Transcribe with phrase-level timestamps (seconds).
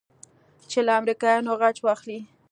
[0.69, 2.19] چې له امريکايانو غچ واخلې.